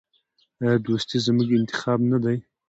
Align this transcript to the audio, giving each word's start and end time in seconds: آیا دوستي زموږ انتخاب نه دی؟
آیا 0.63 0.75
دوستي 0.87 1.17
زموږ 1.25 1.49
انتخاب 1.59 1.99
نه 2.11 2.17
دی؟ 2.23 2.37